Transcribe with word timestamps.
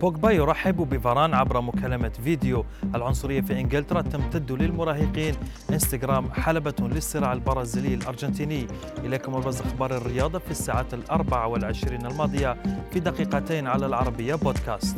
بوجبا 0.00 0.30
يرحب 0.30 0.76
بفاران 0.76 1.34
عبر 1.34 1.60
مكالمة 1.60 2.12
فيديو. 2.24 2.64
العنصرية 2.94 3.40
في 3.40 3.60
إنجلترا 3.60 4.02
تمتد 4.02 4.52
للمراهقين. 4.52 5.34
إنستغرام 5.70 6.32
حلبة 6.32 6.74
للصراع 6.80 7.32
البرازيلي 7.32 7.94
الأرجنتيني. 7.94 8.66
إليكم 9.04 9.34
أبرز 9.34 9.60
أخبار 9.60 9.96
الرياضة 9.96 10.38
في 10.38 10.50
الساعات 10.50 10.94
الأربع 10.94 11.44
والعشرين 11.44 12.06
الماضية 12.06 12.56
في 12.90 13.00
دقيقتين 13.00 13.66
على 13.66 13.86
العربية 13.86 14.34
بودكاست. 14.34 14.96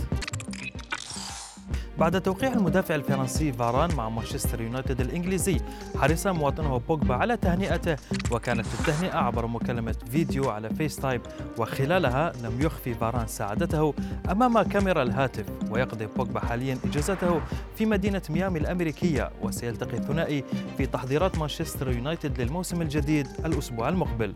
بعد 2.00 2.20
توقيع 2.20 2.52
المدافع 2.52 2.94
الفرنسي 2.94 3.52
فاران 3.52 3.94
مع 3.96 4.08
مانشستر 4.08 4.60
يونايتد 4.60 5.00
الإنجليزي 5.00 5.60
حرص 5.96 6.26
مواطنه 6.26 6.80
بوجبا 6.88 7.14
على 7.14 7.36
تهنئته 7.36 7.96
وكانت 8.30 8.66
التهنئة 8.80 9.16
عبر 9.16 9.46
مكالمة 9.46 9.96
فيديو 10.10 10.50
على 10.50 10.70
فيس 10.70 10.96
تايم 10.96 11.20
وخلالها 11.58 12.32
لم 12.42 12.60
يخفي 12.60 12.94
فاران 12.94 13.26
سعادته 13.26 13.94
أمام 14.30 14.62
كاميرا 14.62 15.02
الهاتف 15.02 15.44
ويقضي 15.70 16.06
بوجبا 16.06 16.40
حاليا 16.40 16.78
إجازته 16.84 17.40
في 17.76 17.86
مدينة 17.86 18.22
ميامي 18.30 18.58
الأمريكية 18.58 19.30
وسيلتقي 19.42 19.96
الثنائي 19.96 20.44
في 20.78 20.86
تحضيرات 20.86 21.38
مانشستر 21.38 21.90
يونايتد 21.90 22.40
للموسم 22.40 22.82
الجديد 22.82 23.26
الأسبوع 23.44 23.88
المقبل. 23.88 24.34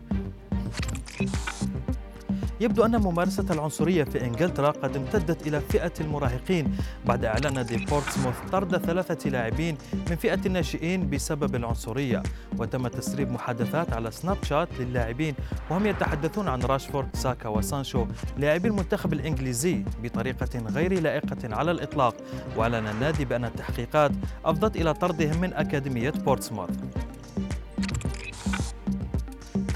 يبدو 2.61 2.85
أن 2.85 3.01
ممارسة 3.01 3.45
العنصرية 3.49 4.03
في 4.03 4.25
إنجلترا 4.25 4.71
قد 4.71 4.95
امتدت 4.95 5.47
إلى 5.47 5.61
فئة 5.61 5.91
المراهقين 6.01 6.77
بعد 7.05 7.25
إعلان 7.25 7.53
نادي 7.53 7.85
بورتسموث 7.85 8.35
طرد 8.51 8.77
ثلاثة 8.77 9.29
لاعبين 9.29 9.77
من 10.09 10.15
فئة 10.15 10.39
الناشئين 10.45 11.09
بسبب 11.09 11.55
العنصرية 11.55 12.23
وتم 12.57 12.87
تسريب 12.87 13.31
محادثات 13.31 13.93
على 13.93 14.11
سناب 14.11 14.37
شات 14.43 14.69
للاعبين 14.79 15.35
وهم 15.69 15.85
يتحدثون 15.85 16.47
عن 16.47 16.61
راشفورد 16.61 17.07
ساكا 17.13 17.49
وسانشو 17.49 18.05
لاعبي 18.37 18.67
المنتخب 18.67 19.13
الإنجليزي 19.13 19.83
بطريقة 20.03 20.59
غير 20.59 21.01
لائقة 21.01 21.55
على 21.55 21.71
الإطلاق 21.71 22.15
وأعلن 22.57 22.87
النادي 22.87 23.25
بأن 23.25 23.45
التحقيقات 23.45 24.11
أفضت 24.45 24.75
إلى 24.75 24.93
طردهم 24.93 25.41
من 25.41 25.53
أكاديمية 25.53 26.09
بورتسموث 26.09 26.69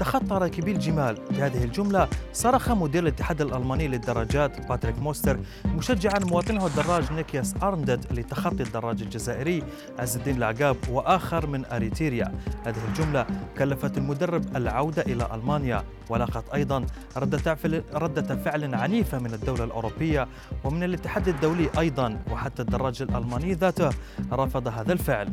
تخطى 0.00 0.34
راكبي 0.34 0.72
الجمال 0.72 1.18
بهذه 1.30 1.64
الجملة 1.64 2.08
صرخ 2.32 2.70
مدير 2.70 3.02
الاتحاد 3.02 3.40
الألماني 3.40 3.88
للدراجات 3.88 4.68
باتريك 4.68 4.98
موستر 4.98 5.40
مشجعا 5.64 6.18
مواطنه 6.18 6.66
الدراج 6.66 7.12
نيكياس 7.12 7.54
أرندت 7.62 8.06
لتخطي 8.12 8.62
الدراج 8.62 9.02
الجزائري 9.02 9.62
عز 9.98 10.16
الدين 10.16 10.36
لعقاب 10.36 10.76
وآخر 10.90 11.46
من 11.46 11.64
إريتريا. 11.64 12.34
هذه 12.64 12.84
الجملة 12.88 13.26
كلفت 13.58 13.98
المدرب 13.98 14.56
العودة 14.56 15.02
إلى 15.02 15.28
ألمانيا. 15.34 15.84
ولاقت 16.08 16.44
أيضا 16.54 16.86
ردة 17.16 17.56
ردة 17.94 18.36
فعل 18.36 18.74
عنيفة 18.74 19.18
من 19.18 19.34
الدولة 19.34 19.64
الأوروبية 19.64 20.28
ومن 20.64 20.82
الاتحاد 20.82 21.28
الدولي 21.28 21.70
أيضا. 21.78 22.18
وحتى 22.30 22.62
الدراج 22.62 23.02
الألماني 23.02 23.52
ذاته 23.52 23.90
رفض 24.32 24.68
هذا 24.68 24.92
الفعل. 24.92 25.30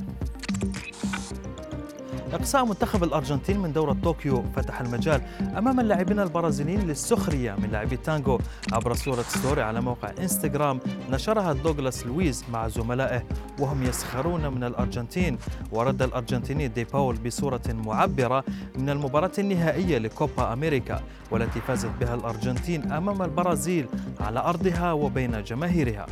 إقصاء 2.33 2.65
منتخب 2.65 3.03
الأرجنتين 3.03 3.59
من 3.59 3.73
دورة 3.73 3.97
طوكيو 4.03 4.43
فتح 4.55 4.81
المجال 4.81 5.21
أمام 5.57 5.79
اللاعبين 5.79 6.19
البرازيليين 6.19 6.79
للسخرية 6.87 7.55
من 7.55 7.69
لاعبي 7.71 7.95
التانجو 7.95 8.39
عبر 8.73 8.93
صورة 8.93 9.21
story 9.21 9.61
على 9.61 9.81
موقع 9.81 10.11
إنستغرام 10.19 10.79
نشرها 11.11 11.53
دوغلاس 11.53 12.05
لويز 12.05 12.43
مع 12.53 12.67
زملائه 12.67 13.23
وهم 13.59 13.83
يسخرون 13.83 14.47
من 14.47 14.63
الأرجنتين. 14.63 15.37
ورد 15.71 16.01
الأرجنتيني 16.01 16.67
دي 16.67 16.83
باول 16.83 17.15
بصورة 17.15 17.61
معبرة 17.67 18.43
من 18.75 18.89
المباراة 18.89 19.31
النهائية 19.39 19.97
لكوبا 19.97 20.53
أمريكا 20.53 21.01
والتي 21.31 21.61
فازت 21.61 21.91
بها 21.99 22.15
الأرجنتين 22.15 22.91
أمام 22.91 23.21
البرازيل 23.21 23.87
على 24.19 24.39
أرضها 24.39 24.91
وبين 24.91 25.43
جماهيرها. 25.43 26.05